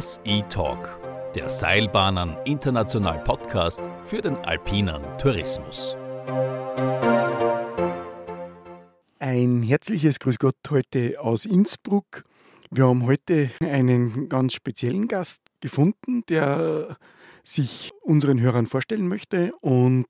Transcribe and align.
SE 0.00 0.42
Talk, 0.50 1.00
der 1.34 1.48
Seilbahnern 1.48 2.36
International 2.44 3.18
Podcast 3.24 3.80
für 4.04 4.20
den 4.20 4.36
alpinen 4.36 5.02
Tourismus. 5.18 5.96
Ein 9.18 9.62
herzliches 9.62 10.18
Grüß 10.18 10.38
Gott 10.38 10.56
heute 10.68 11.18
aus 11.18 11.46
Innsbruck. 11.46 12.24
Wir 12.70 12.86
haben 12.86 13.06
heute 13.06 13.50
einen 13.60 14.28
ganz 14.28 14.52
speziellen 14.52 15.08
Gast 15.08 15.40
gefunden, 15.60 16.22
der 16.28 16.98
sich 17.42 17.90
unseren 18.02 18.40
Hörern 18.40 18.66
vorstellen 18.66 19.08
möchte 19.08 19.52
und 19.62 20.06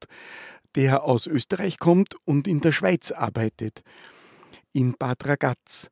der 0.74 1.04
aus 1.04 1.26
Österreich 1.26 1.78
kommt 1.78 2.16
und 2.24 2.48
in 2.48 2.60
der 2.60 2.72
Schweiz 2.72 3.12
arbeitet, 3.12 3.82
in 4.72 4.94
Bad 4.98 5.26
Ragaz. 5.26 5.88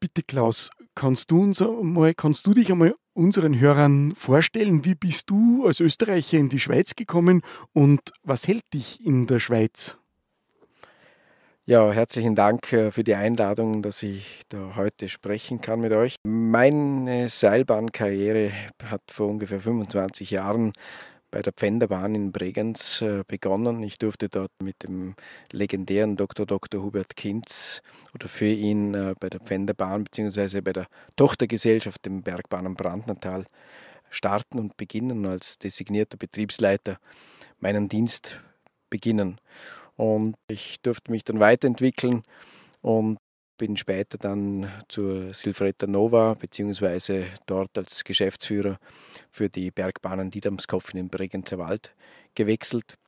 Bitte 0.00 0.22
Klaus, 0.22 0.70
kannst 0.94 1.30
du 1.30 1.42
uns 1.42 1.62
einmal, 1.62 2.14
kannst 2.14 2.46
du 2.46 2.54
dich 2.54 2.70
einmal 2.70 2.94
unseren 3.14 3.58
Hörern 3.58 4.14
vorstellen, 4.14 4.84
wie 4.84 4.94
bist 4.94 5.30
du 5.30 5.66
als 5.66 5.80
Österreicher 5.80 6.38
in 6.38 6.48
die 6.48 6.58
Schweiz 6.58 6.94
gekommen 6.94 7.42
und 7.72 8.00
was 8.22 8.48
hält 8.48 8.64
dich 8.72 9.04
in 9.04 9.26
der 9.26 9.38
Schweiz? 9.38 9.98
Ja, 11.64 11.92
herzlichen 11.92 12.34
Dank 12.34 12.72
äh, 12.72 12.90
für 12.90 13.04
die 13.04 13.14
Einladung, 13.14 13.82
dass 13.82 14.02
ich 14.02 14.40
da 14.48 14.72
heute 14.74 15.08
sprechen 15.08 15.60
kann 15.60 15.80
mit 15.80 15.92
euch. 15.92 16.16
Meine 16.24 17.28
Seilbahnkarriere 17.28 18.50
hat 18.84 19.02
vor 19.08 19.28
ungefähr 19.28 19.60
25 19.60 20.32
Jahren 20.32 20.72
bei 21.32 21.42
der 21.42 21.52
Pfänderbahn 21.52 22.14
in 22.14 22.30
Bregenz 22.30 23.00
äh, 23.00 23.24
begonnen. 23.26 23.82
Ich 23.82 23.98
durfte 23.98 24.28
dort 24.28 24.52
mit 24.62 24.84
dem 24.84 25.16
legendären 25.50 26.16
Dr. 26.16 26.46
Dr. 26.46 26.82
Hubert 26.82 27.16
Kinz 27.16 27.82
oder 28.14 28.28
für 28.28 28.46
ihn 28.46 28.94
äh, 28.94 29.14
bei 29.18 29.30
der 29.30 29.40
Pfänderbahn 29.40 30.04
bzw. 30.04 30.60
bei 30.60 30.74
der 30.74 30.86
Tochtergesellschaft 31.16 32.04
dem 32.04 32.22
Bergbahnen 32.22 32.74
Brandnertal 32.74 33.46
starten 34.10 34.58
und 34.58 34.76
beginnen 34.76 35.26
als 35.26 35.58
designierter 35.58 36.18
Betriebsleiter 36.18 36.98
meinen 37.58 37.88
Dienst 37.88 38.38
beginnen. 38.90 39.40
Und 39.96 40.36
ich 40.48 40.80
durfte 40.82 41.10
mich 41.10 41.24
dann 41.24 41.40
weiterentwickeln 41.40 42.24
und 42.82 43.18
bin 43.62 43.76
später 43.76 44.18
dann 44.18 44.68
zur 44.88 45.32
Silfretta 45.32 45.86
Nova 45.86 46.34
beziehungsweise 46.34 47.26
dort 47.46 47.78
als 47.78 48.02
Geschäftsführer 48.02 48.76
für 49.30 49.48
die 49.48 49.70
Bergbahnen 49.70 50.32
Diedamskopf 50.32 50.92
in 50.92 50.96
den 50.96 51.08
Bregenzer 51.08 51.58
Wald 51.58 51.94
gewechselt. 52.34 52.98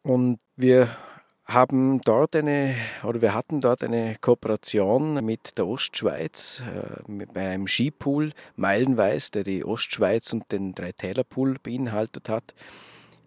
Und 0.00 0.38
wir 0.56 0.96
haben 1.44 2.00
dort 2.00 2.34
eine 2.36 2.74
oder 3.04 3.20
wir 3.20 3.34
hatten 3.34 3.60
dort 3.60 3.84
eine 3.84 4.16
Kooperation 4.18 5.22
mit 5.22 5.58
der 5.58 5.66
Ostschweiz 5.66 6.62
äh, 6.74 7.26
bei 7.34 7.50
einem 7.50 7.68
Skipool 7.68 8.32
meilenweis, 8.54 9.30
der 9.30 9.44
die 9.44 9.62
Ostschweiz 9.62 10.32
und 10.32 10.50
den 10.52 10.74
Dreitälerpool 10.74 11.58
beinhaltet 11.62 12.30
hat. 12.30 12.54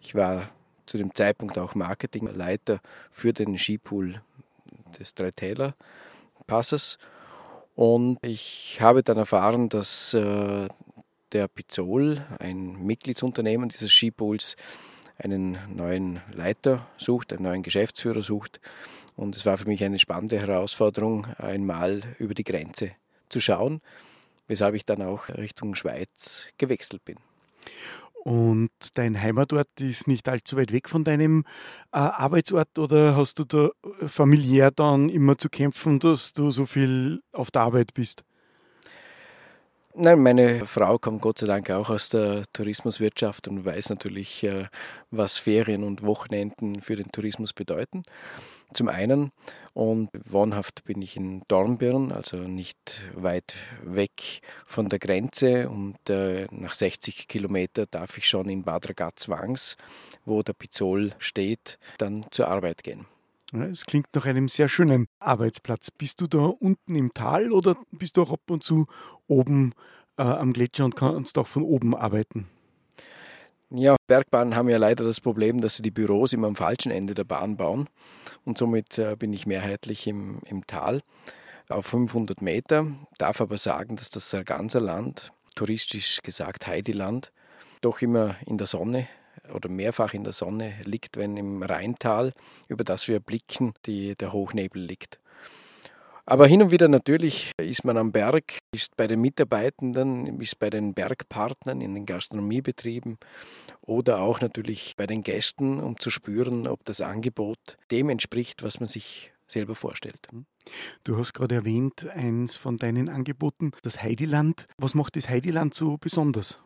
Ich 0.00 0.16
war 0.16 0.50
zu 0.86 0.98
dem 0.98 1.14
Zeitpunkt 1.14 1.58
auch 1.58 1.76
Marketingleiter 1.76 2.80
für 3.08 3.32
den 3.32 3.56
Skipool 3.56 4.20
des 4.98 5.14
Dreitäler-Passes. 6.50 6.98
Und 7.76 8.18
ich 8.22 8.78
habe 8.80 9.02
dann 9.02 9.16
erfahren, 9.16 9.68
dass 9.68 10.12
äh, 10.12 10.68
der 11.32 11.48
Pizzol, 11.48 12.26
ein 12.38 12.84
Mitgliedsunternehmen 12.84 13.68
dieses 13.68 13.92
Skipools, 13.92 14.56
einen 15.16 15.58
neuen 15.74 16.20
Leiter 16.32 16.86
sucht, 16.96 17.32
einen 17.32 17.44
neuen 17.44 17.62
Geschäftsführer 17.62 18.22
sucht. 18.22 18.60
Und 19.16 19.36
es 19.36 19.46
war 19.46 19.56
für 19.58 19.66
mich 19.66 19.84
eine 19.84 19.98
spannende 19.98 20.38
Herausforderung, 20.38 21.26
einmal 21.38 22.02
über 22.18 22.34
die 22.34 22.44
Grenze 22.44 22.92
zu 23.28 23.40
schauen, 23.40 23.80
weshalb 24.48 24.74
ich 24.74 24.84
dann 24.84 25.02
auch 25.02 25.28
Richtung 25.28 25.74
Schweiz 25.74 26.46
gewechselt 26.58 27.04
bin. 27.04 27.16
Und 28.22 28.70
dein 28.94 29.20
Heimatort 29.20 29.68
ist 29.80 30.06
nicht 30.06 30.28
allzu 30.28 30.56
weit 30.56 30.72
weg 30.72 30.90
von 30.90 31.04
deinem 31.04 31.44
äh, 31.92 31.98
Arbeitsort 31.98 32.78
oder 32.78 33.16
hast 33.16 33.38
du 33.38 33.44
da 33.44 33.70
familiär 34.06 34.70
dann 34.70 35.08
immer 35.08 35.38
zu 35.38 35.48
kämpfen, 35.48 35.98
dass 35.98 36.34
du 36.34 36.50
so 36.50 36.66
viel 36.66 37.22
auf 37.32 37.50
der 37.50 37.62
Arbeit 37.62 37.94
bist? 37.94 38.22
Nein, 39.94 40.20
meine 40.20 40.66
Frau 40.66 40.98
kommt 40.98 41.20
Gott 41.20 41.38
sei 41.38 41.46
Dank 41.46 41.68
auch 41.68 41.90
aus 41.90 42.10
der 42.10 42.44
Tourismuswirtschaft 42.52 43.48
und 43.48 43.64
weiß 43.64 43.90
natürlich, 43.90 44.44
äh, 44.44 44.66
was 45.10 45.38
Ferien 45.38 45.82
und 45.82 46.02
Wochenenden 46.02 46.80
für 46.80 46.94
den 46.94 47.10
Tourismus 47.10 47.52
bedeuten. 47.52 48.04
Zum 48.72 48.88
einen 48.88 49.32
und 49.74 50.10
wohnhaft 50.28 50.84
bin 50.84 51.02
ich 51.02 51.16
in 51.16 51.42
Dornbirn, 51.48 52.12
also 52.12 52.36
nicht 52.36 53.04
weit 53.14 53.54
weg 53.82 54.42
von 54.64 54.88
der 54.88 55.00
Grenze 55.00 55.68
und 55.68 56.08
äh, 56.08 56.46
nach 56.52 56.74
60 56.74 57.26
Kilometern 57.26 57.86
darf 57.90 58.16
ich 58.16 58.28
schon 58.28 58.48
in 58.48 58.62
Bad 58.62 58.88
Ragaz-Wangs, 58.88 59.76
wo 60.24 60.44
der 60.44 60.52
Pizzol 60.52 61.14
steht, 61.18 61.80
dann 61.98 62.26
zur 62.30 62.46
Arbeit 62.46 62.84
gehen. 62.84 63.06
Es 63.52 63.84
klingt 63.84 64.06
nach 64.14 64.26
einem 64.26 64.48
sehr 64.48 64.68
schönen 64.68 65.06
Arbeitsplatz. 65.18 65.90
Bist 65.90 66.20
du 66.20 66.28
da 66.28 66.38
unten 66.38 66.94
im 66.94 67.12
Tal 67.12 67.52
oder 67.52 67.76
bist 67.90 68.16
du 68.16 68.22
auch 68.22 68.32
ab 68.32 68.48
und 68.48 68.62
zu 68.62 68.86
oben 69.26 69.74
äh, 70.16 70.22
am 70.22 70.52
Gletscher 70.52 70.84
und 70.84 70.94
kannst 70.94 71.36
auch 71.36 71.48
von 71.48 71.64
oben 71.64 71.96
arbeiten? 71.96 72.48
Ja, 73.70 73.96
Bergbahnen 74.06 74.56
haben 74.56 74.68
ja 74.68 74.78
leider 74.78 75.04
das 75.04 75.20
Problem, 75.20 75.60
dass 75.60 75.76
sie 75.76 75.82
die 75.82 75.90
Büros 75.90 76.32
immer 76.32 76.46
am 76.46 76.56
falschen 76.56 76.90
Ende 76.90 77.14
der 77.14 77.24
Bahn 77.24 77.56
bauen. 77.56 77.88
Und 78.44 78.58
somit 78.58 78.98
äh, 78.98 79.16
bin 79.16 79.32
ich 79.32 79.46
mehrheitlich 79.46 80.06
im, 80.06 80.40
im 80.46 80.66
Tal 80.66 81.02
auf 81.68 81.86
500 81.86 82.42
Meter. 82.42 82.86
Darf 83.18 83.40
aber 83.40 83.58
sagen, 83.58 83.96
dass 83.96 84.10
das 84.10 84.30
Sarganserland, 84.30 85.32
touristisch 85.54 86.20
gesagt 86.22 86.66
Heidiland, 86.66 87.32
doch 87.80 88.02
immer 88.02 88.36
in 88.46 88.58
der 88.58 88.66
Sonne 88.66 89.08
oder 89.54 89.68
mehrfach 89.68 90.14
in 90.14 90.24
der 90.24 90.32
Sonne 90.32 90.74
liegt, 90.84 91.16
wenn 91.16 91.36
im 91.36 91.62
Rheintal, 91.62 92.32
über 92.68 92.84
das 92.84 93.08
wir 93.08 93.20
blicken, 93.20 93.74
die, 93.86 94.16
der 94.16 94.32
Hochnebel 94.32 94.82
liegt. 94.82 95.18
Aber 96.26 96.46
hin 96.46 96.62
und 96.62 96.70
wieder 96.70 96.86
natürlich 96.86 97.50
ist 97.60 97.84
man 97.84 97.96
am 97.96 98.12
Berg, 98.12 98.58
ist 98.72 98.96
bei 98.96 99.08
den 99.08 99.20
Mitarbeitenden, 99.20 100.40
ist 100.40 100.60
bei 100.60 100.70
den 100.70 100.94
Bergpartnern 100.94 101.80
in 101.80 101.94
den 101.94 102.06
Gastronomiebetrieben 102.06 103.18
oder 103.80 104.20
auch 104.20 104.40
natürlich 104.40 104.94
bei 104.96 105.08
den 105.08 105.22
Gästen, 105.22 105.80
um 105.80 105.98
zu 105.98 106.10
spüren, 106.10 106.68
ob 106.68 106.84
das 106.84 107.00
Angebot 107.00 107.58
dem 107.90 108.10
entspricht, 108.10 108.62
was 108.62 108.78
man 108.78 108.88
sich 108.88 109.32
selber 109.48 109.74
vorstellt. 109.74 110.28
Du 111.02 111.16
hast 111.16 111.32
gerade 111.32 111.56
erwähnt, 111.56 112.06
eins 112.10 112.56
von 112.56 112.76
deinen 112.76 113.08
Angeboten, 113.08 113.72
das 113.82 114.00
Heidiland. 114.00 114.68
Was 114.78 114.94
macht 114.94 115.16
das 115.16 115.28
Heidiland 115.28 115.74
so 115.74 115.96
besonders? 115.96 116.60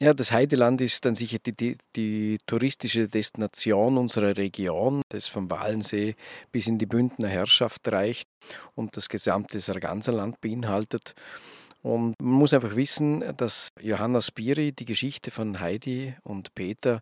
Ja, 0.00 0.14
das 0.14 0.30
Heideland 0.30 0.80
ist 0.80 1.04
dann 1.04 1.16
sicher 1.16 1.38
die, 1.44 1.56
die, 1.56 1.76
die, 1.96 2.38
touristische 2.46 3.08
Destination 3.08 3.98
unserer 3.98 4.36
Region, 4.36 5.02
das 5.08 5.26
vom 5.26 5.50
Walensee 5.50 6.14
bis 6.52 6.68
in 6.68 6.78
die 6.78 6.86
Bündner 6.86 7.26
Herrschaft 7.26 7.88
reicht 7.88 8.28
und 8.76 8.96
das 8.96 9.08
gesamte 9.08 9.58
Sarganserland 9.58 10.40
beinhaltet. 10.40 11.14
Und 11.82 12.14
man 12.20 12.32
muss 12.32 12.54
einfach 12.54 12.76
wissen, 12.76 13.24
dass 13.36 13.70
Johanna 13.80 14.20
Spiri 14.20 14.70
die 14.70 14.84
Geschichte 14.84 15.32
von 15.32 15.58
Heidi 15.58 16.14
und 16.22 16.54
Peter 16.54 17.00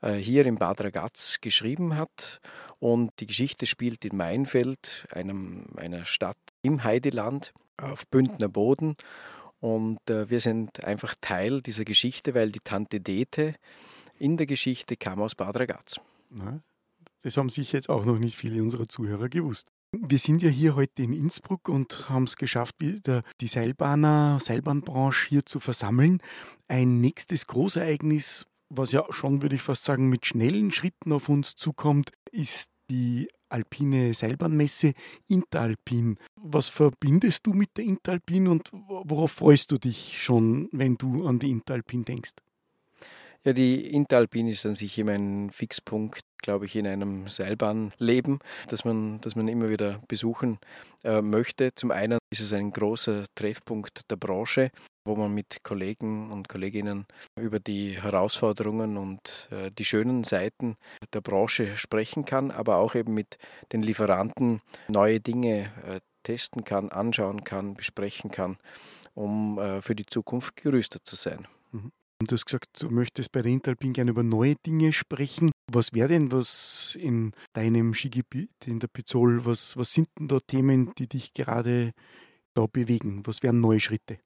äh, 0.00 0.14
hier 0.14 0.46
in 0.46 0.56
Bad 0.56 0.80
Ragaz 0.80 1.38
geschrieben 1.42 1.96
hat. 1.96 2.40
Und 2.78 3.10
die 3.20 3.26
Geschichte 3.26 3.66
spielt 3.66 4.06
in 4.06 4.16
Mainfeld, 4.16 5.06
einem, 5.10 5.66
einer 5.76 6.06
Stadt 6.06 6.38
im 6.62 6.82
Heideland, 6.82 7.52
auf 7.76 8.06
Bündner 8.06 8.48
Boden. 8.48 8.96
Und 9.60 9.98
äh, 10.08 10.30
wir 10.30 10.40
sind 10.40 10.84
einfach 10.84 11.14
Teil 11.20 11.60
dieser 11.60 11.84
Geschichte, 11.84 12.34
weil 12.34 12.52
die 12.52 12.60
Tante 12.60 13.00
Dete 13.00 13.54
in 14.18 14.36
der 14.36 14.46
Geschichte 14.46 14.96
kam 14.96 15.20
aus 15.20 15.34
Bad 15.34 15.58
Ragaz. 15.58 16.00
das 17.22 17.36
haben 17.36 17.50
sicher 17.50 17.78
jetzt 17.78 17.88
auch 17.88 18.04
noch 18.04 18.18
nicht 18.18 18.36
viele 18.36 18.62
unserer 18.62 18.88
Zuhörer 18.88 19.28
gewusst. 19.28 19.68
Wir 19.92 20.18
sind 20.18 20.42
ja 20.42 20.50
hier 20.50 20.76
heute 20.76 21.02
in 21.02 21.14
Innsbruck 21.14 21.68
und 21.68 22.10
haben 22.10 22.24
es 22.24 22.36
geschafft, 22.36 22.74
wieder 22.78 23.22
die 23.40 23.46
Seilbahner, 23.46 24.38
Seilbahnbranche 24.40 25.28
hier 25.30 25.46
zu 25.46 25.60
versammeln. 25.60 26.20
Ein 26.68 27.00
nächstes 27.00 27.46
Großereignis, 27.46 28.46
was 28.68 28.92
ja 28.92 29.04
schon, 29.10 29.40
würde 29.40 29.54
ich 29.54 29.62
fast 29.62 29.84
sagen, 29.84 30.10
mit 30.10 30.26
schnellen 30.26 30.72
Schritten 30.72 31.10
auf 31.10 31.30
uns 31.30 31.56
zukommt, 31.56 32.12
ist 32.30 32.70
die 32.90 33.28
alpine 33.48 34.14
Seilbahnmesse 34.14 34.92
Interalpin. 35.28 36.18
Was 36.36 36.68
verbindest 36.68 37.46
du 37.46 37.52
mit 37.52 37.76
der 37.76 37.84
Interalpin 37.84 38.48
und 38.48 38.70
worauf 38.72 39.32
freust 39.32 39.70
du 39.72 39.78
dich 39.78 40.22
schon, 40.22 40.68
wenn 40.72 40.96
du 40.96 41.26
an 41.26 41.38
die 41.38 41.50
Interalpin 41.50 42.04
denkst? 42.04 42.32
Ja, 43.44 43.52
die 43.52 43.94
Interalpin 43.94 44.48
ist 44.48 44.66
an 44.66 44.74
sich 44.74 44.98
immer 44.98 45.12
ein 45.12 45.50
Fixpunkt, 45.50 46.22
glaube 46.42 46.66
ich, 46.66 46.74
in 46.74 46.86
einem 46.86 47.28
Seilbahnleben, 47.28 48.40
das 48.66 48.84
man, 48.84 49.20
das 49.20 49.36
man 49.36 49.46
immer 49.46 49.70
wieder 49.70 50.02
besuchen 50.08 50.58
äh, 51.04 51.22
möchte. 51.22 51.72
Zum 51.74 51.92
einen 51.92 52.18
ist 52.30 52.40
es 52.40 52.52
ein 52.52 52.72
großer 52.72 53.26
Treffpunkt 53.36 54.10
der 54.10 54.16
Branche 54.16 54.70
wo 55.08 55.16
man 55.16 55.34
mit 55.34 55.64
Kollegen 55.64 56.30
und 56.30 56.48
Kolleginnen 56.48 57.06
über 57.36 57.58
die 57.58 58.00
Herausforderungen 58.00 58.96
und 58.96 59.48
äh, 59.50 59.72
die 59.72 59.84
schönen 59.84 60.22
Seiten 60.22 60.76
der 61.12 61.20
Branche 61.20 61.76
sprechen 61.76 62.24
kann, 62.24 62.52
aber 62.52 62.76
auch 62.76 62.94
eben 62.94 63.14
mit 63.14 63.38
den 63.72 63.82
Lieferanten 63.82 64.60
neue 64.86 65.18
Dinge 65.18 65.72
äh, 65.84 66.00
testen 66.22 66.64
kann, 66.64 66.90
anschauen 66.90 67.42
kann, 67.42 67.74
besprechen 67.74 68.30
kann, 68.30 68.58
um 69.14 69.58
äh, 69.58 69.82
für 69.82 69.94
die 69.94 70.06
Zukunft 70.06 70.56
gerüstet 70.56 71.06
zu 71.06 71.16
sein. 71.16 71.48
Mhm. 71.72 71.90
Du 72.20 72.34
hast 72.34 72.46
gesagt, 72.46 72.82
du 72.82 72.90
möchtest 72.90 73.30
bei 73.30 73.42
der 73.42 73.52
Interalpin 73.52 73.92
gerne 73.92 74.10
über 74.10 74.24
neue 74.24 74.56
Dinge 74.66 74.92
sprechen. 74.92 75.52
Was 75.70 75.92
wäre 75.92 76.08
denn 76.08 76.32
was 76.32 76.96
in 77.00 77.32
deinem 77.52 77.94
Skigebiet, 77.94 78.50
in 78.66 78.80
der 78.80 78.88
Pizzol, 78.88 79.46
was, 79.46 79.76
was 79.76 79.92
sind 79.92 80.08
denn 80.18 80.26
da 80.26 80.38
Themen, 80.40 80.92
die 80.98 81.06
dich 81.06 81.32
gerade 81.32 81.92
da 82.54 82.66
bewegen? 82.66 83.22
Was 83.24 83.42
wären 83.44 83.60
neue 83.60 83.78
Schritte? 83.78 84.18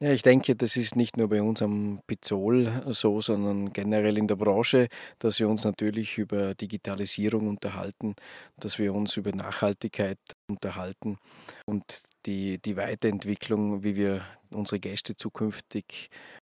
Ja, 0.00 0.12
ich 0.12 0.22
denke, 0.22 0.54
das 0.54 0.76
ist 0.76 0.94
nicht 0.94 1.16
nur 1.16 1.28
bei 1.28 1.42
uns 1.42 1.60
am 1.60 2.00
Pizzol 2.06 2.84
so, 2.86 3.20
sondern 3.20 3.72
generell 3.72 4.16
in 4.16 4.28
der 4.28 4.36
Branche, 4.36 4.86
dass 5.18 5.40
wir 5.40 5.48
uns 5.48 5.64
natürlich 5.64 6.18
über 6.18 6.54
Digitalisierung 6.54 7.48
unterhalten, 7.48 8.14
dass 8.58 8.78
wir 8.78 8.94
uns 8.94 9.16
über 9.16 9.32
Nachhaltigkeit 9.32 10.18
unterhalten 10.48 11.18
und 11.66 12.04
die, 12.26 12.62
die 12.62 12.76
Weiterentwicklung, 12.76 13.82
wie 13.82 13.96
wir 13.96 14.24
unsere 14.50 14.78
Gäste 14.78 15.16
zukünftig 15.16 16.10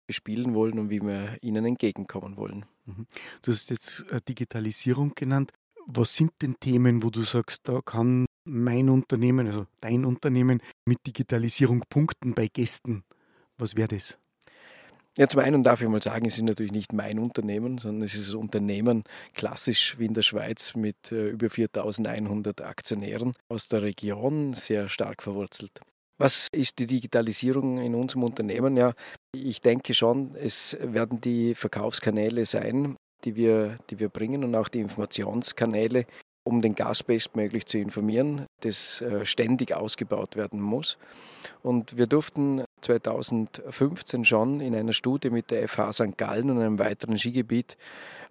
bespielen 0.07 0.56
wollen 0.56 0.80
und 0.80 0.89
wie 0.89 1.01
wir 1.01 1.38
ihnen 1.42 1.65
entgegenkommen 1.65 2.38
wollen. 2.38 2.65
Mhm. 2.86 3.06
Du 3.44 3.51
hast 3.51 3.69
jetzt 3.69 4.12
äh, 4.12 4.21
Digitalisierung 4.27 5.13
genannt. 5.13 5.51
Was 5.86 6.15
sind 6.15 6.31
denn 6.42 6.56
Themen, 6.59 7.03
wo 7.03 7.12
du 7.12 7.21
sagst, 7.21 7.62
da 7.65 7.80
kann 7.81 8.25
mein 8.44 8.89
Unternehmen, 8.89 9.45
also 9.45 9.68
dein 9.81 10.03
Unternehmen, 10.03 10.62
mit 10.86 10.97
Digitalisierung 11.06 11.83
punkten 11.89 12.33
bei 12.33 12.47
Gästen? 12.47 13.03
Was 13.57 13.75
wäre 13.75 13.88
das? 13.88 14.18
Ja, 15.18 15.30
zum 15.30 15.40
einen 15.40 15.63
darf 15.63 15.81
ich 15.81 15.88
mal 15.88 16.02
sagen, 16.02 16.25
es 16.25 16.36
ist 16.36 16.44
natürlich 16.44 16.74
nicht 16.74 16.92
mein 16.92 17.19
Unternehmen, 17.19 17.78
sondern 17.78 18.04
es 18.04 18.16
ist 18.16 18.31
ein 18.31 18.38
Unternehmen, 18.38 19.06
klassisch 19.34 19.98
wie 19.98 20.06
in 20.06 20.13
der 20.13 20.24
Schweiz, 20.24 20.75
mit 20.75 21.10
äh, 21.13 21.30
über 21.30 21.50
4100 21.50 22.60
Aktionären 22.62 23.34
aus 23.48 23.69
der 23.69 23.81
Region, 23.81 24.54
sehr 24.54 24.90
stark 24.90 25.24
verwurzelt. 25.24 25.80
Was 26.18 26.50
ist 26.52 26.80
die 26.80 26.88
Digitalisierung 26.88 27.78
in 27.78 27.96
unserem 27.96 28.24
Unternehmen? 28.24 28.75
Ja, 28.75 28.94
ich 29.34 29.62
denke 29.62 29.94
schon, 29.94 30.36
es 30.36 30.78
werden 30.81 31.22
die 31.22 31.56
Verkaufskanäle 31.56 32.46
sein, 32.46 32.98
die 33.24 33.38
wir, 33.38 33.78
die 33.90 34.00
wir 34.00 34.10
bringen 34.10 34.44
und 34.44 34.54
auch 34.56 34.68
die 34.68 34.80
Informationskanäle, 34.80 36.06
um 36.45 36.62
den 36.62 36.75
Gast 36.75 37.07
bestmöglich 37.07 37.65
zu 37.65 37.80
informieren, 37.80 38.45
das 38.62 39.01
äh, 39.01 39.25
ständig 39.25 39.75
ausgebaut 39.75 40.36
werden 40.36 40.62
muss. 40.62 40.97
Und 41.63 41.97
wir 41.97 42.07
durften 42.07 42.63
2015 42.81 44.25
schon 44.25 44.62
in 44.62 44.75
einer 44.75 44.94
Studie 44.94 45.31
mit 45.31 45.50
der 45.50 45.68
FH 45.68 45.94
St. 45.94 46.18
Gallen 46.18 46.51
und 46.51 46.59
einem 46.59 46.80
weiteren 46.80 47.18
Skigebiet 47.18 47.77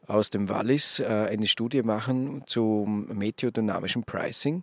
aus 0.06 0.30
dem 0.30 0.48
Wallis 0.48 1.00
äh, 1.00 1.06
eine 1.06 1.48
Studie 1.48 1.82
machen 1.82 2.44
zum 2.46 3.06
meteodynamischen 3.06 4.04
Pricing. 4.04 4.62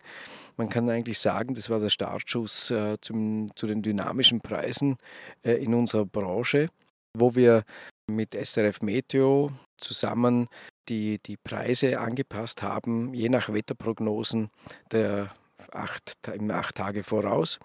Man 0.55 0.69
kann 0.69 0.89
eigentlich 0.89 1.19
sagen, 1.19 1.53
das 1.53 1.69
war 1.69 1.79
der 1.79 1.89
Startschuss 1.89 2.71
äh, 2.71 2.97
zum, 3.01 3.51
zu 3.55 3.67
den 3.67 3.81
dynamischen 3.81 4.39
Preisen 4.39 4.97
in 5.43 5.73
unserer 5.73 6.05
Branche, 6.05 6.69
wo 7.17 7.35
wir 7.35 7.63
mit 8.07 8.33
SRF 8.33 8.81
Meteo 8.81 9.51
zusammen 9.81 10.47
die 10.89 11.19
die 11.19 11.37
Preise 11.37 11.99
angepasst 11.99 12.61
haben, 12.61 13.13
je 13.13 13.29
nach 13.29 13.51
Wetterprognosen 13.51 14.49
der 14.91 15.33
acht, 15.71 16.17
im 16.33 16.51
acht 16.51 16.75
Tage 16.75 17.03
voraus. 17.03 17.59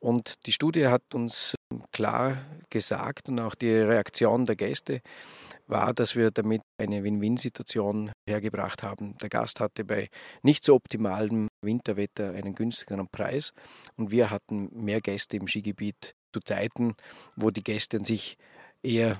Und 0.00 0.46
die 0.46 0.52
Studie 0.52 0.88
hat 0.88 1.14
uns 1.14 1.54
klar 1.92 2.36
gesagt 2.70 3.28
und 3.28 3.40
auch 3.40 3.54
die 3.54 3.70
Reaktion 3.70 4.44
der 4.44 4.56
Gäste 4.56 5.00
war, 5.66 5.94
dass 5.94 6.14
wir 6.14 6.30
damit 6.30 6.60
eine 6.76 7.02
Win-Win-Situation 7.02 8.12
hergebracht 8.28 8.82
haben. 8.82 9.16
Der 9.18 9.30
Gast 9.30 9.60
hatte 9.60 9.84
bei 9.84 10.08
nicht 10.42 10.64
so 10.64 10.74
optimalem 10.74 11.48
Winterwetter 11.62 12.32
einen 12.32 12.54
günstigeren 12.54 13.08
Preis 13.08 13.52
und 13.96 14.10
wir 14.10 14.30
hatten 14.30 14.68
mehr 14.72 15.00
Gäste 15.00 15.38
im 15.38 15.48
Skigebiet 15.48 16.14
zu 16.34 16.40
Zeiten, 16.40 16.96
wo 17.36 17.50
die 17.50 17.62
Gäste 17.62 17.96
an 17.96 18.04
sich 18.04 18.36
eher 18.82 19.18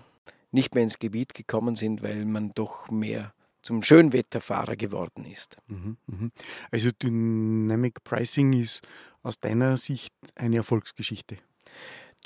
nicht 0.55 0.75
mehr 0.75 0.85
ins 0.85 0.99
Gebiet 0.99 1.35
gekommen 1.35 1.77
sind, 1.77 2.03
weil 2.03 2.25
man 2.25 2.53
doch 2.55 2.91
mehr 2.91 3.35
zum 3.63 3.83
Schönwetterfahrer 3.83 4.77
geworden 4.77 5.25
ist. 5.25 5.57
Mhm, 5.67 5.97
mhm. 6.07 6.33
Also 6.71 6.91
Dynamic 6.91 8.05
Pricing 8.05 8.53
ist 8.53 8.83
aus 9.23 9.41
deiner 9.41 9.77
Sicht 9.77 10.15
eine 10.35 10.57
Erfolgsgeschichte. 10.57 11.39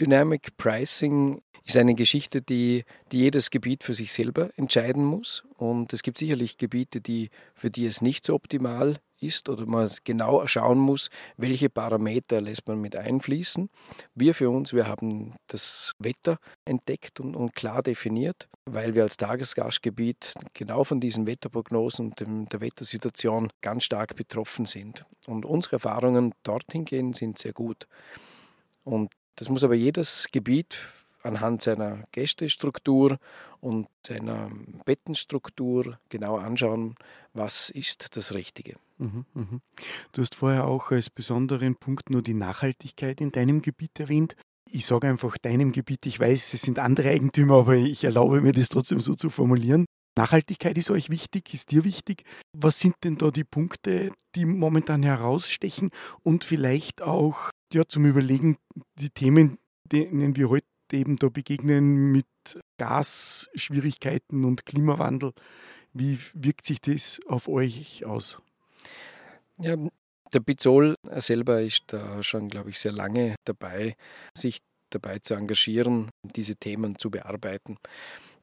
Dynamic 0.00 0.56
Pricing 0.56 1.42
ist 1.64 1.76
eine 1.76 1.94
Geschichte, 1.94 2.40
die, 2.40 2.84
die 3.12 3.18
jedes 3.18 3.50
Gebiet 3.50 3.82
für 3.84 3.94
sich 3.94 4.12
selber 4.12 4.50
entscheiden 4.56 5.04
muss. 5.04 5.42
Und 5.56 5.92
es 5.92 6.02
gibt 6.02 6.18
sicherlich 6.18 6.56
Gebiete, 6.56 7.00
die, 7.00 7.30
für 7.54 7.70
die 7.70 7.84
es 7.84 8.00
nicht 8.00 8.24
so 8.24 8.34
optimal 8.34 8.98
ist 9.20 9.48
oder 9.48 9.66
man 9.66 9.90
genau 10.04 10.46
schauen 10.46 10.78
muss, 10.78 11.10
welche 11.36 11.68
Parameter 11.68 12.40
lässt 12.40 12.68
man 12.68 12.80
mit 12.80 12.94
einfließen. 12.96 13.68
Wir 14.14 14.34
für 14.34 14.48
uns, 14.48 14.72
wir 14.72 14.86
haben 14.86 15.34
das 15.48 15.92
Wetter 15.98 16.38
entdeckt 16.64 17.18
und, 17.20 17.34
und 17.34 17.54
klar 17.54 17.82
definiert, 17.82 18.48
weil 18.64 18.94
wir 18.94 19.02
als 19.02 19.16
Tagesgastgebiet 19.16 20.34
genau 20.54 20.84
von 20.84 21.00
diesen 21.00 21.26
Wetterprognosen 21.26 22.06
und 22.06 22.20
dem, 22.20 22.48
der 22.48 22.60
Wettersituation 22.60 23.50
ganz 23.60 23.84
stark 23.84 24.14
betroffen 24.14 24.64
sind. 24.64 25.04
Und 25.26 25.44
unsere 25.44 25.74
Erfahrungen 25.74 26.32
dorthin 26.44 26.84
gehen 26.84 27.12
sind 27.12 27.38
sehr 27.38 27.52
gut. 27.52 27.88
Und 28.84 29.10
das 29.38 29.48
muss 29.48 29.62
aber 29.62 29.74
jedes 29.74 30.26
Gebiet 30.32 30.78
anhand 31.22 31.62
seiner 31.62 32.02
Gästestruktur 32.10 33.18
und 33.60 33.86
seiner 34.04 34.50
Bettenstruktur 34.84 35.98
genau 36.08 36.36
anschauen, 36.36 36.96
was 37.34 37.70
ist 37.70 38.16
das 38.16 38.34
Richtige. 38.34 38.74
Mhm, 38.98 39.24
mhm. 39.34 39.60
Du 40.12 40.22
hast 40.22 40.34
vorher 40.34 40.66
auch 40.66 40.90
als 40.90 41.08
besonderen 41.08 41.76
Punkt 41.76 42.10
nur 42.10 42.22
die 42.22 42.34
Nachhaltigkeit 42.34 43.20
in 43.20 43.30
deinem 43.30 43.62
Gebiet 43.62 44.00
erwähnt. 44.00 44.34
Ich 44.70 44.86
sage 44.86 45.08
einfach 45.08 45.38
deinem 45.38 45.70
Gebiet, 45.70 46.04
ich 46.06 46.18
weiß, 46.18 46.54
es 46.54 46.62
sind 46.62 46.80
andere 46.80 47.10
Eigentümer, 47.10 47.60
aber 47.60 47.74
ich 47.74 48.02
erlaube 48.02 48.40
mir 48.40 48.52
das 48.52 48.68
trotzdem 48.68 49.00
so 49.00 49.14
zu 49.14 49.30
formulieren. 49.30 49.86
Nachhaltigkeit 50.16 50.76
ist 50.76 50.90
euch 50.90 51.10
wichtig, 51.10 51.54
ist 51.54 51.70
dir 51.70 51.84
wichtig. 51.84 52.24
Was 52.52 52.80
sind 52.80 52.96
denn 53.04 53.18
da 53.18 53.30
die 53.30 53.44
Punkte, 53.44 54.10
die 54.34 54.46
momentan 54.46 55.04
herausstechen 55.04 55.90
und 56.24 56.42
vielleicht 56.42 57.02
auch 57.02 57.50
ja, 57.72 57.82
zum 57.86 58.06
Überlegen 58.06 58.58
die 58.98 59.10
Themen, 59.10 59.58
denen 59.84 60.36
wir 60.36 60.48
heute 60.48 60.66
eben 60.92 61.16
da 61.16 61.28
begegnen 61.28 62.12
mit 62.12 62.26
Gasschwierigkeiten 62.78 64.44
und 64.44 64.64
Klimawandel. 64.64 65.32
Wie 65.92 66.18
wirkt 66.34 66.64
sich 66.64 66.80
das 66.80 67.20
auf 67.26 67.48
euch 67.48 68.04
aus? 68.04 68.40
Ja, 69.58 69.76
der 70.32 70.40
Bizol 70.40 70.94
selber 71.16 71.60
ist 71.62 71.84
da 71.88 72.22
schon, 72.22 72.48
glaube 72.48 72.70
ich, 72.70 72.78
sehr 72.78 72.92
lange 72.92 73.36
dabei, 73.44 73.96
sich 74.34 74.58
dabei 74.90 75.18
zu 75.18 75.34
engagieren, 75.34 76.10
diese 76.22 76.56
Themen 76.56 76.98
zu 76.98 77.10
bearbeiten. 77.10 77.76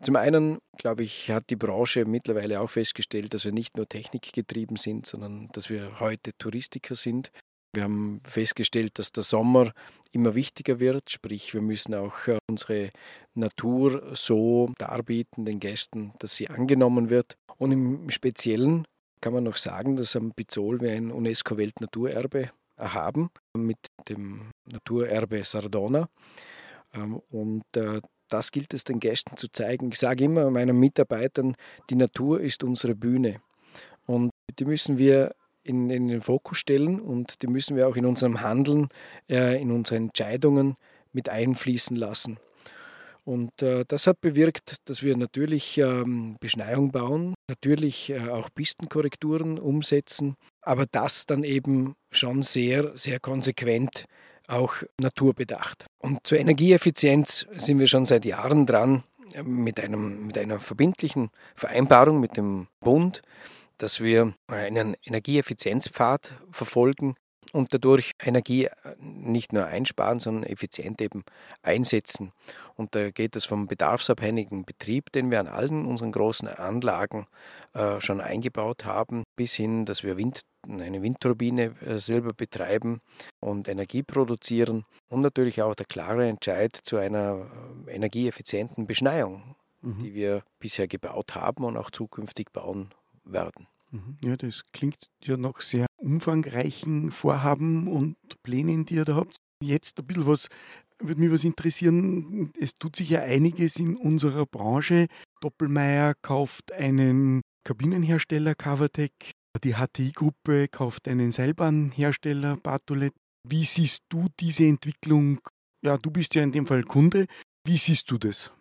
Zum 0.01 0.15
einen, 0.17 0.59
glaube 0.77 1.03
ich, 1.03 1.31
hat 1.31 1.49
die 1.49 1.55
Branche 1.55 2.05
mittlerweile 2.05 2.59
auch 2.59 2.69
festgestellt, 2.69 3.33
dass 3.33 3.45
wir 3.45 3.51
nicht 3.51 3.77
nur 3.77 3.87
technikgetrieben 3.87 4.77
sind, 4.77 5.05
sondern 5.05 5.47
dass 5.53 5.69
wir 5.69 5.99
heute 5.99 6.31
Touristiker 6.37 6.95
sind. 6.95 7.31
Wir 7.75 7.83
haben 7.83 8.21
festgestellt, 8.23 8.97
dass 8.99 9.11
der 9.11 9.23
Sommer 9.23 9.73
immer 10.11 10.33
wichtiger 10.33 10.79
wird, 10.79 11.09
sprich 11.09 11.53
wir 11.53 11.61
müssen 11.61 11.93
auch 11.93 12.27
äh, 12.27 12.37
unsere 12.49 12.89
Natur 13.33 14.15
so 14.15 14.71
darbieten 14.77 15.45
den 15.45 15.59
Gästen, 15.59 16.13
dass 16.19 16.35
sie 16.35 16.49
angenommen 16.49 17.09
wird. 17.09 17.35
Und 17.57 17.71
im 17.71 18.09
Speziellen 18.09 18.87
kann 19.19 19.33
man 19.33 19.43
noch 19.43 19.57
sagen, 19.57 19.97
dass 19.97 20.15
am 20.15 20.31
Pizzol 20.31 20.79
wir 20.79 20.91
ein 20.91 21.11
UNESCO-Weltnaturerbe 21.11 22.49
haben 22.77 23.29
mit 23.55 23.77
dem 24.07 24.51
Naturerbe 24.65 25.43
Sardona. 25.43 26.07
Ähm, 26.93 27.21
und 27.29 27.63
äh, 27.75 27.99
das 28.29 28.51
gilt 28.51 28.73
es 28.73 28.85
den 28.85 28.99
Gästen 28.99 29.37
zu 29.37 29.47
zeigen. 29.51 29.89
Ich 29.91 29.99
sage 29.99 30.23
immer 30.23 30.49
meinen 30.49 30.79
Mitarbeitern, 30.79 31.55
die 31.89 31.95
Natur 31.95 32.39
ist 32.39 32.63
unsere 32.63 32.95
Bühne. 32.95 33.41
Und 34.05 34.31
die 34.59 34.65
müssen 34.65 34.97
wir 34.97 35.35
in, 35.65 35.89
in, 35.89 36.07
den 36.07 36.21
Fokus 36.21 36.57
stellen 36.57 36.99
und 36.99 37.41
die 37.41 37.47
müssen 37.47 37.75
wir 37.75 37.87
auch 37.87 37.95
in 37.95 38.05
unserem 38.05 38.41
Handeln, 38.41 38.89
äh, 39.29 39.61
in 39.61 39.71
unseren 39.71 40.05
Entscheidungen 40.05 40.75
mit 41.11 41.29
einfließen 41.29 41.95
lassen. 41.95 42.37
Und 43.25 43.63
äh, 43.63 43.85
das 43.87 44.05
hat 44.05 44.21
bewirkt, 44.21 44.77
dass 44.85 45.01
wir 45.01 45.17
natürlich 45.17 45.79
ähm, 45.79 46.37
Beschneiung 46.39 46.91
bauen, 46.91 47.33
natürlich 47.49 48.11
äh, 48.11 48.29
auch 48.29 48.49
Pistenkorrekturen 48.53 49.57
umsetzen, 49.57 50.35
aber 50.61 50.85
das 50.85 51.25
dann 51.25 51.43
eben 51.43 51.95
schon 52.11 52.43
sehr, 52.43 52.95
sehr 52.95 53.19
konsequent 53.19 54.05
auch 54.47 54.75
naturbedacht. 55.01 55.87
Und 55.97 56.19
zur 56.23 56.37
Energieeffizienz 56.37 57.47
sind 57.53 57.79
wir 57.79 57.87
schon 57.87 58.05
seit 58.05 58.25
Jahren 58.25 58.67
dran 58.67 59.03
äh, 59.33 59.41
mit, 59.41 59.79
einem, 59.79 60.27
mit 60.27 60.37
einer 60.37 60.59
verbindlichen 60.59 61.31
Vereinbarung 61.55 62.19
mit 62.19 62.37
dem 62.37 62.67
Bund 62.79 63.23
dass 63.77 63.99
wir 63.99 64.33
einen 64.47 64.95
Energieeffizienzpfad 65.05 66.33
verfolgen 66.51 67.15
und 67.55 67.73
dadurch 67.73 68.11
Energie 68.21 68.67
nicht 68.99 69.53
nur 69.53 69.65
einsparen, 69.65 70.19
sondern 70.19 70.43
effizient 70.43 71.01
eben 71.01 71.23
einsetzen. 71.61 72.33
Und 72.75 72.95
da 72.95 73.11
geht 73.11 73.35
es 73.37 73.45
vom 73.45 73.67
bedarfsabhängigen 73.67 74.65
Betrieb, 74.65 75.11
den 75.13 75.31
wir 75.31 75.39
an 75.39 75.47
allen 75.47 75.85
unseren 75.85 76.11
großen 76.11 76.49
Anlagen 76.49 77.27
äh, 77.73 78.01
schon 78.01 78.19
eingebaut 78.19 78.83
haben, 78.83 79.23
bis 79.37 79.53
hin, 79.53 79.85
dass 79.85 80.03
wir 80.03 80.17
Wind, 80.17 80.41
eine 80.67 81.01
Windturbine 81.01 81.75
äh, 81.85 81.99
selber 81.99 82.33
betreiben 82.33 82.99
und 83.39 83.69
Energie 83.69 84.03
produzieren 84.03 84.83
und 85.07 85.21
natürlich 85.21 85.61
auch 85.61 85.75
der 85.75 85.85
klare 85.85 86.27
Entscheid 86.27 86.77
zu 86.83 86.97
einer 86.97 87.47
äh, 87.87 87.95
energieeffizienten 87.95 88.85
Beschneiung, 88.85 89.55
mhm. 89.81 89.99
die 89.99 90.13
wir 90.13 90.43
bisher 90.59 90.89
gebaut 90.89 91.35
haben 91.35 91.63
und 91.63 91.77
auch 91.77 91.89
zukünftig 91.89 92.51
bauen 92.51 92.93
werden. 93.25 93.67
Mhm. 93.91 94.17
Ja, 94.23 94.37
das 94.37 94.63
klingt 94.71 95.07
ja 95.23 95.37
nach 95.37 95.61
sehr 95.61 95.87
umfangreichen 95.97 97.11
Vorhaben 97.11 97.87
und 97.87 98.15
Plänen, 98.43 98.85
die 98.85 98.95
ihr 98.95 99.05
da 99.05 99.15
habt. 99.15 99.37
Jetzt 99.61 99.99
ein 99.99 100.05
bisschen 100.05 100.27
was, 100.27 100.47
würde 100.99 101.21
mich 101.21 101.31
was 101.31 101.43
interessieren. 101.43 102.51
Es 102.59 102.75
tut 102.75 102.95
sich 102.95 103.09
ja 103.09 103.21
einiges 103.21 103.77
in 103.77 103.95
unserer 103.95 104.45
Branche. 104.45 105.07
Doppelmeier 105.41 106.13
kauft 106.21 106.71
einen 106.71 107.41
Kabinenhersteller 107.63 108.55
Covertech. 108.55 109.11
Die 109.63 109.73
HTI-Gruppe 109.73 110.67
kauft 110.67 111.07
einen 111.07 111.31
Seilbahnhersteller 111.31 112.57
Bartolet. 112.57 113.13
Wie 113.47 113.63
siehst 113.63 114.03
du 114.09 114.27
diese 114.39 114.65
Entwicklung? 114.65 115.39
Ja, 115.81 115.97
du 115.97 116.11
bist 116.11 116.35
ja 116.35 116.43
in 116.43 116.51
dem 116.51 116.65
Fall 116.65 116.83
Kunde. 116.83 117.27
Wie 117.65 117.77
siehst 117.77 118.09
du 118.11 118.17
das? 118.17 118.51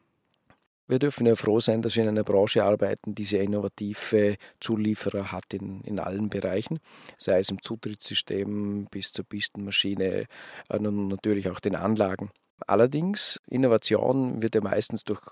Wir 0.86 0.98
dürfen 0.98 1.26
ja 1.26 1.34
froh 1.34 1.60
sein, 1.60 1.80
dass 1.80 1.96
wir 1.96 2.02
in 2.02 2.10
einer 2.10 2.24
Branche 2.24 2.62
arbeiten, 2.62 3.14
die 3.14 3.24
sehr 3.24 3.42
innovative 3.42 4.36
Zulieferer 4.60 5.32
hat 5.32 5.54
in, 5.54 5.80
in 5.82 5.98
allen 5.98 6.28
Bereichen, 6.28 6.78
sei 7.16 7.38
es 7.40 7.48
im 7.48 7.62
Zutrittssystem 7.62 8.86
bis 8.90 9.12
zur 9.12 9.24
Pistenmaschine 9.24 10.26
äh, 10.68 10.78
und 10.78 11.08
natürlich 11.08 11.48
auch 11.48 11.60
den 11.60 11.74
Anlagen. 11.74 12.30
Allerdings, 12.66 13.40
Innovation 13.48 14.42
wird 14.42 14.54
ja 14.54 14.60
meistens 14.60 15.04
durch 15.04 15.22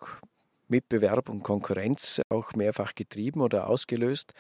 Mitbewerb 0.69 1.29
und 1.29 1.43
Konkurrenz 1.43 2.23
auch 2.31 2.55
mehrfach 2.55 2.95
getrieben 2.95 3.43
oder 3.43 3.69
ausgelöst. 3.69 4.33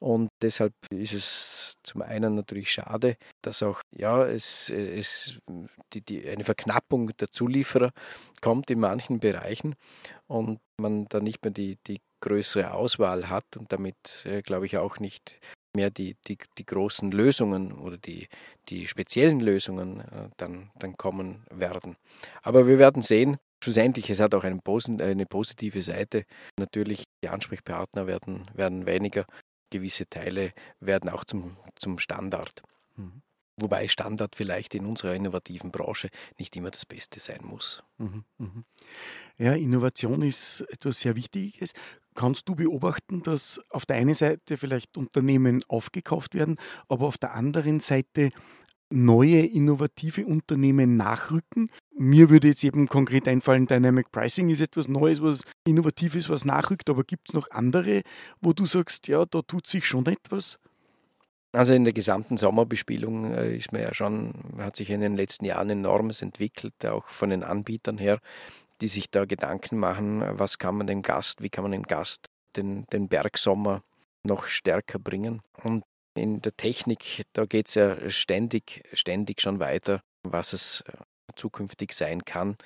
Und 0.00 0.30
deshalb 0.40 0.72
ist 0.90 1.12
es 1.12 1.74
zum 1.82 2.02
einen 2.02 2.34
natürlich 2.34 2.72
schade, 2.72 3.16
dass 3.42 3.62
auch 3.62 3.80
ja, 3.94 4.24
es, 4.24 4.70
es 4.70 5.38
die, 5.92 6.00
die, 6.00 6.26
eine 6.28 6.44
Verknappung 6.44 7.14
der 7.18 7.30
Zulieferer 7.30 7.90
kommt 8.40 8.70
in 8.70 8.80
manchen 8.80 9.20
Bereichen 9.20 9.74
und 10.26 10.58
man 10.80 11.06
dann 11.10 11.24
nicht 11.24 11.44
mehr 11.44 11.52
die, 11.52 11.76
die 11.86 12.00
größere 12.22 12.72
Auswahl 12.72 13.28
hat 13.28 13.56
und 13.56 13.72
damit, 13.72 14.24
äh, 14.24 14.42
glaube 14.42 14.66
ich, 14.66 14.78
auch 14.78 14.98
nicht 14.98 15.38
mehr 15.74 15.90
die, 15.90 16.16
die, 16.26 16.38
die 16.58 16.66
großen 16.66 17.10
Lösungen 17.10 17.72
oder 17.72 17.96
die, 17.96 18.28
die 18.68 18.88
speziellen 18.88 19.40
Lösungen 19.40 20.00
äh, 20.00 20.28
dann, 20.36 20.70
dann 20.78 20.96
kommen 20.96 21.44
werden. 21.50 21.96
Aber 22.42 22.66
wir 22.66 22.78
werden 22.78 23.02
sehen, 23.02 23.36
schlussendlich, 23.62 24.10
es 24.10 24.20
hat 24.20 24.34
auch 24.34 24.44
eine, 24.44 24.60
eine 25.00 25.26
positive 25.26 25.82
Seite. 25.82 26.24
Natürlich, 26.58 27.04
die 27.22 27.28
Ansprechpartner 27.28 28.06
werden, 28.06 28.50
werden 28.54 28.86
weniger 28.86 29.26
gewisse 29.70 30.08
Teile 30.08 30.52
werden 30.80 31.10
auch 31.10 31.24
zum, 31.24 31.56
zum 31.76 31.98
Standard. 31.98 32.62
Mhm. 32.96 33.22
Wobei 33.56 33.88
Standard 33.88 34.36
vielleicht 34.36 34.74
in 34.74 34.86
unserer 34.86 35.14
innovativen 35.14 35.70
Branche 35.70 36.08
nicht 36.38 36.56
immer 36.56 36.70
das 36.70 36.86
Beste 36.86 37.20
sein 37.20 37.40
muss. 37.42 37.82
Mhm, 37.98 38.24
mhm. 38.38 38.64
Ja, 39.36 39.52
Innovation 39.52 40.22
ist 40.22 40.62
etwas 40.70 41.00
sehr 41.00 41.14
Wichtiges. 41.14 41.72
Kannst 42.14 42.48
du 42.48 42.54
beobachten, 42.54 43.22
dass 43.22 43.60
auf 43.70 43.84
der 43.86 43.96
einen 43.96 44.14
Seite 44.14 44.56
vielleicht 44.56 44.96
Unternehmen 44.96 45.62
aufgekauft 45.68 46.34
werden, 46.34 46.56
aber 46.88 47.06
auf 47.06 47.18
der 47.18 47.34
anderen 47.34 47.80
Seite 47.80 48.30
neue 48.90 49.46
innovative 49.46 50.26
Unternehmen 50.26 50.96
nachrücken. 50.96 51.70
Mir 51.96 52.30
würde 52.30 52.48
jetzt 52.48 52.64
eben 52.64 52.88
konkret 52.88 53.28
einfallen, 53.28 53.66
Dynamic 53.66 54.10
Pricing 54.10 54.50
ist 54.50 54.60
etwas 54.60 54.88
Neues, 54.88 55.22
was 55.22 55.44
Innovatives, 55.64 56.28
was 56.28 56.44
nachrückt, 56.44 56.90
aber 56.90 57.04
gibt 57.04 57.28
es 57.28 57.34
noch 57.34 57.50
andere, 57.50 58.02
wo 58.40 58.52
du 58.52 58.66
sagst, 58.66 59.08
ja, 59.08 59.24
da 59.24 59.42
tut 59.42 59.66
sich 59.66 59.86
schon 59.86 60.06
etwas? 60.06 60.58
Also 61.52 61.72
in 61.74 61.84
der 61.84 61.92
gesamten 61.92 62.36
Sommerbespielung 62.36 63.32
äh, 63.34 63.56
ist 63.56 63.72
mir 63.72 63.82
ja 63.82 63.94
schon, 63.94 64.32
hat 64.58 64.76
sich 64.76 64.90
in 64.90 65.00
den 65.00 65.16
letzten 65.16 65.44
Jahren 65.44 65.70
enormes 65.70 66.22
entwickelt, 66.22 66.86
auch 66.86 67.06
von 67.06 67.30
den 67.30 67.42
Anbietern 67.42 67.98
her, 67.98 68.20
die 68.80 68.88
sich 68.88 69.10
da 69.10 69.24
Gedanken 69.24 69.78
machen, 69.78 70.22
was 70.38 70.58
kann 70.58 70.76
man 70.76 70.86
dem 70.86 71.02
Gast, 71.02 71.42
wie 71.42 71.50
kann 71.50 71.64
man 71.64 71.72
dem 71.72 71.82
Gast 71.82 72.28
den, 72.56 72.86
den 72.92 73.08
Bergsommer 73.08 73.82
noch 74.22 74.46
stärker 74.46 74.98
bringen. 74.98 75.42
Und 75.62 75.82
in 76.14 76.40
der 76.40 76.56
Technik, 76.56 77.24
da 77.32 77.46
geht 77.46 77.68
es 77.68 77.74
ja 77.74 78.10
ständig, 78.10 78.82
ständig 78.92 79.40
schon 79.40 79.60
weiter, 79.60 80.00
was 80.22 80.52
es 80.52 80.82
äh, 80.82 80.92
zukünftig 81.36 81.92
sein 81.92 82.24
kann, 82.24 82.56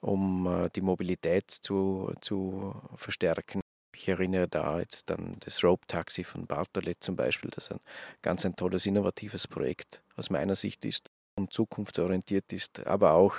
um 0.00 0.46
äh, 0.46 0.68
die 0.74 0.82
Mobilität 0.82 1.50
zu, 1.50 2.12
zu 2.20 2.74
verstärken. 2.96 3.60
Ich 3.94 4.08
erinnere 4.08 4.48
da 4.48 4.78
jetzt 4.78 5.10
an 5.10 5.36
das 5.40 5.64
Rope 5.64 5.86
Taxi 5.86 6.24
von 6.24 6.46
Bartolet 6.46 7.02
zum 7.02 7.16
Beispiel, 7.16 7.50
das 7.50 7.70
ein 7.70 7.80
ganz 8.22 8.44
ein 8.46 8.54
tolles, 8.54 8.86
innovatives 8.86 9.48
Projekt 9.48 10.02
aus 10.16 10.30
meiner 10.30 10.56
Sicht 10.56 10.84
ist 10.84 11.08
und 11.36 11.52
zukunftsorientiert 11.52 12.52
ist, 12.52 12.86
aber 12.86 13.14
auch 13.14 13.34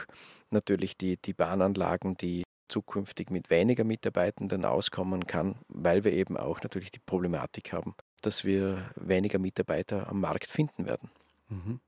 natürlich 0.50 0.98
die, 0.98 1.18
die 1.18 1.34
Bahnanlagen, 1.34 2.18
die 2.18 2.44
zukünftig 2.68 3.30
mit 3.30 3.50
weniger 3.50 3.84
Mitarbeitenden 3.84 4.66
auskommen 4.66 5.28
kann, 5.28 5.56
weil 5.68 6.04
wir 6.04 6.14
eben 6.14 6.38
auch 6.38 6.62
natürlich 6.62 6.92
die 6.92 7.00
Problematik 7.00 7.74
haben, 7.74 7.96
dass 8.22 8.46
wir 8.46 8.90
weniger 8.96 9.40
Mitarbeiter 9.40 10.08
am 10.10 10.22
Markt 10.22 10.48
finden 10.48 10.86
werden. 10.86 11.10
Mhm. 11.50 11.80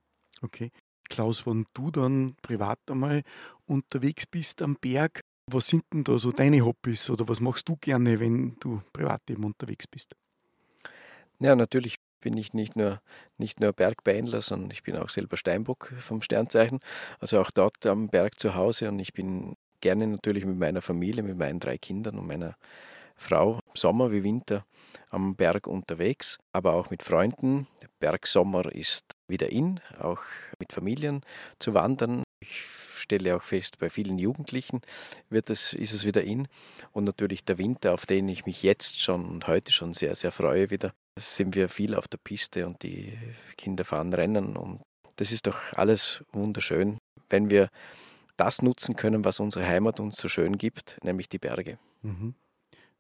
Okay. 0.42 0.72
Klaus, 1.10 1.46
wenn 1.46 1.66
du 1.74 1.92
dann 1.92 2.36
privat 2.42 2.80
einmal 2.90 3.24
unterwegs 3.66 4.26
bist 4.26 4.62
am 4.62 4.76
Berg, 4.76 5.22
was 5.46 5.68
sind 5.68 5.84
denn 5.94 6.04
da 6.04 6.18
so 6.18 6.32
deine 6.32 6.66
Hobbys 6.66 7.10
oder 7.10 7.28
was 7.28 7.40
machst 7.40 7.68
du 7.68 7.76
gerne, 7.76 8.20
wenn 8.20 8.58
du 8.60 8.82
privat 8.94 9.22
eben 9.30 9.44
unterwegs 9.44 9.88
bist? 9.88 10.16
Ja, 11.40 11.56
natürlich 11.56 11.98
bin 12.22 12.38
ich 12.38 12.54
nicht 12.54 12.78
nur, 12.78 13.02
nicht 13.38 13.60
nur 13.60 13.74
Bergbeinler, 13.74 14.42
sondern 14.42 14.72
ich 14.72 14.84
bin 14.84 14.96
auch 14.96 15.10
selber 15.10 15.36
Steinbock 15.36 15.94
vom 16.00 16.22
Sternzeichen. 16.22 16.80
Also 17.20 17.42
auch 17.42 17.52
dort 17.52 17.86
am 17.86 18.08
Berg 18.08 18.40
zu 18.40 18.56
Hause 18.56 18.90
und 18.90 19.00
ich 19.00 19.14
bin 19.14 19.56
gerne 19.82 20.08
natürlich 20.08 20.46
mit 20.46 20.58
meiner 20.58 20.82
Familie, 20.82 21.22
mit 21.22 21.38
meinen 21.38 21.60
drei 21.60 21.78
Kindern 21.78 22.18
und 22.18 22.26
meiner 22.26 22.56
Frau, 23.18 23.60
Sommer 23.76 24.12
wie 24.12 24.24
Winter, 24.24 24.66
am 25.10 25.36
Berg 25.36 25.68
unterwegs, 25.68 26.38
aber 26.52 26.74
auch 26.74 26.90
mit 26.90 27.04
Freunden. 27.04 27.68
Bergsommer 28.00 28.72
ist 28.72 29.06
wieder 29.28 29.50
in, 29.50 29.80
auch 30.00 30.22
mit 30.60 30.74
Familien 30.74 31.22
zu 31.60 31.74
wandern. 31.74 32.24
Ich 32.42 32.66
stelle 32.98 33.36
auch 33.36 33.44
fest, 33.44 33.78
bei 33.80 33.90
vielen 33.90 34.18
Jugendlichen 34.18 34.82
wird 35.30 35.50
es, 35.50 35.74
ist 35.74 35.94
es 35.94 36.06
wieder 36.06 36.24
in. 36.24 36.48
Und 36.92 37.04
natürlich 37.04 37.44
der 37.44 37.58
Winter, 37.58 37.94
auf 37.94 38.06
den 38.06 38.28
ich 38.30 38.46
mich 38.46 38.64
jetzt 38.64 39.00
schon 39.00 39.26
und 39.26 39.48
heute 39.48 39.72
schon 39.72 39.94
sehr, 39.94 40.16
sehr 40.16 40.32
freue 40.32 40.70
wieder. 40.70 40.94
Sind 41.20 41.56
wir 41.56 41.70
viel 41.70 41.96
auf 41.96 42.08
der 42.08 42.18
Piste 42.18 42.66
und 42.66 42.82
die 42.82 43.18
Kinder 43.58 43.86
fahren 43.86 44.14
Rennen 44.14 44.58
und 44.58 44.82
das 45.18 45.32
ist 45.32 45.46
doch 45.46 45.58
alles 45.74 46.24
wunderschön, 46.32 46.98
wenn 47.30 47.50
wir 47.52 47.70
das 48.36 48.62
nutzen 48.64 48.96
können, 48.96 49.24
was 49.24 49.40
unsere 49.40 49.66
Heimat 49.68 50.00
uns 50.00 50.18
so 50.18 50.28
schön 50.28 50.58
gibt, 50.58 50.98
nämlich 51.04 51.30
die 51.30 51.38
Berge. 51.38 51.78
Mhm. 52.02 52.34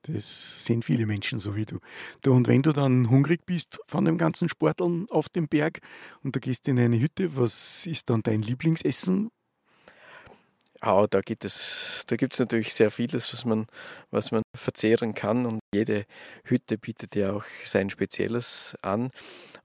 Das 0.03 0.65
sehen 0.65 0.81
viele 0.81 1.05
Menschen 1.05 1.39
so 1.39 1.55
wie 1.55 1.65
du. 1.65 1.79
Und 2.25 2.47
wenn 2.47 2.61
du 2.61 2.73
dann 2.73 3.09
hungrig 3.09 3.45
bist 3.45 3.79
von 3.87 4.05
dem 4.05 4.17
ganzen 4.17 4.49
Sporteln 4.49 5.07
auf 5.09 5.29
dem 5.29 5.47
Berg 5.47 5.79
und 6.23 6.35
du 6.35 6.39
gehst 6.39 6.67
in 6.67 6.77
eine 6.79 6.99
Hütte, 6.99 7.35
was 7.37 7.85
ist 7.85 8.09
dann 8.09 8.21
dein 8.21 8.41
Lieblingsessen? 8.41 9.29
Ja, 10.83 11.07
da 11.07 11.21
gibt 11.21 11.45
es, 11.45 12.03
da 12.07 12.17
gibt 12.17 12.33
es 12.33 12.39
natürlich 12.39 12.73
sehr 12.73 12.91
vieles, 12.91 13.31
was 13.31 13.45
man, 13.45 13.67
was 14.11 14.31
man 14.33 14.41
verzehren 14.53 15.13
kann 15.13 15.45
und 15.45 15.59
jede 15.73 16.05
Hütte 16.43 16.77
bietet 16.77 17.15
ja 17.15 17.31
auch 17.31 17.45
sein 17.63 17.89
Spezielles 17.89 18.75
an. 18.81 19.09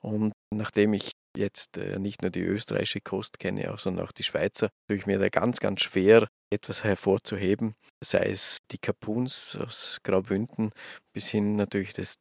Und 0.01 0.33
nachdem 0.55 0.93
ich 0.93 1.11
jetzt 1.37 1.77
äh, 1.77 1.99
nicht 1.99 2.23
nur 2.23 2.31
die 2.31 2.43
österreichische 2.43 3.01
Kost 3.01 3.41
kenne, 3.41 3.75
sondern 3.79 4.07
auch 4.07 4.13
die 4.13 4.23
Schweizer, 4.23 4.69
tue 4.87 4.97
ich 4.97 5.07
mir 5.07 5.19
da 5.19 5.29
ganz, 5.29 5.59
ganz 5.59 5.81
schwer, 5.81 6.29
etwas 6.51 6.85
hervorzuheben, 6.85 7.75
sei 8.03 8.31
es 8.31 8.59
die 8.71 8.79
Kapuns 8.79 9.57
aus 9.57 9.99
Graubünden 10.03 10.71
bis 11.13 11.29
hin 11.29 11.57
natürlich 11.57 11.93
das, 11.93 12.15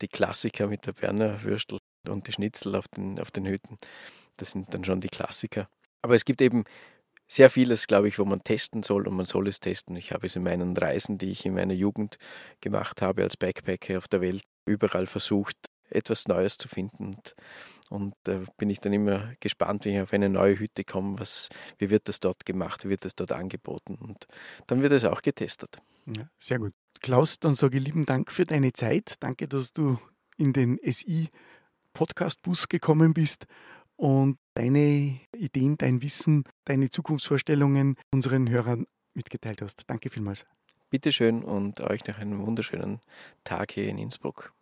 die 0.00 0.08
Klassiker 0.08 0.68
mit 0.68 0.86
der 0.86 0.92
Berner 0.92 1.42
Würstel 1.42 1.78
und 2.08 2.28
die 2.28 2.32
Schnitzel 2.32 2.74
auf 2.74 2.88
den, 2.88 3.20
auf 3.20 3.30
den 3.30 3.46
Hütten. 3.46 3.78
Das 4.36 4.50
sind 4.50 4.72
dann 4.74 4.84
schon 4.84 5.00
die 5.00 5.08
Klassiker. 5.08 5.68
Aber 6.02 6.14
es 6.14 6.24
gibt 6.24 6.40
eben 6.40 6.64
sehr 7.28 7.50
vieles, 7.50 7.86
glaube 7.86 8.08
ich, 8.08 8.18
wo 8.18 8.24
man 8.24 8.44
testen 8.44 8.82
soll 8.82 9.08
und 9.08 9.16
man 9.16 9.26
soll 9.26 9.48
es 9.48 9.60
testen. 9.60 9.96
Ich 9.96 10.12
habe 10.12 10.26
es 10.26 10.36
in 10.36 10.42
meinen 10.42 10.76
Reisen, 10.76 11.18
die 11.18 11.30
ich 11.30 11.46
in 11.46 11.54
meiner 11.54 11.74
Jugend 11.74 12.16
gemacht 12.60 13.02
habe 13.02 13.22
als 13.22 13.36
Backpacker 13.36 13.98
auf 13.98 14.08
der 14.08 14.20
Welt, 14.20 14.42
überall 14.66 15.06
versucht, 15.06 15.56
etwas 15.90 16.28
Neues 16.28 16.56
zu 16.58 16.68
finden. 16.68 17.14
Und 17.14 17.34
und 17.90 18.14
da 18.24 18.32
äh, 18.32 18.46
bin 18.56 18.70
ich 18.70 18.80
dann 18.80 18.92
immer 18.92 19.34
gespannt, 19.40 19.84
wenn 19.84 19.94
ich 19.94 20.00
auf 20.00 20.12
eine 20.12 20.28
neue 20.28 20.58
Hütte 20.58 20.84
komme, 20.84 21.18
was, 21.18 21.48
wie 21.78 21.90
wird 21.90 22.08
das 22.08 22.20
dort 22.20 22.44
gemacht, 22.46 22.84
wie 22.84 22.90
wird 22.90 23.04
das 23.04 23.14
dort 23.14 23.32
angeboten. 23.32 23.96
Und 23.96 24.26
dann 24.66 24.82
wird 24.82 24.92
es 24.92 25.04
auch 25.04 25.22
getestet. 25.22 25.78
Ja, 26.06 26.28
sehr 26.38 26.58
gut. 26.58 26.72
Klaus, 27.00 27.38
dann 27.38 27.54
sage 27.54 27.78
ich 27.78 27.84
lieben 27.84 28.04
Dank 28.04 28.32
für 28.32 28.44
deine 28.44 28.72
Zeit. 28.72 29.14
Danke, 29.20 29.48
dass 29.48 29.72
du 29.72 29.98
in 30.36 30.52
den 30.52 30.78
SI 30.84 31.28
Podcast 31.92 32.42
Bus 32.42 32.68
gekommen 32.68 33.14
bist. 33.14 33.46
Und 33.96 34.38
deine 34.54 35.20
Ideen, 35.36 35.76
dein 35.76 36.02
Wissen, 36.02 36.44
deine 36.64 36.90
Zukunftsvorstellungen 36.90 37.96
unseren 38.12 38.48
Hörern 38.50 38.86
mitgeteilt 39.14 39.62
hast. 39.62 39.88
Danke 39.88 40.10
vielmals. 40.10 40.44
Bitteschön 40.90 41.44
und 41.44 41.80
euch 41.80 42.06
noch 42.06 42.18
einen 42.18 42.44
wunderschönen 42.44 43.00
Tag 43.44 43.72
hier 43.72 43.88
in 43.88 43.98
Innsbruck. 43.98 44.52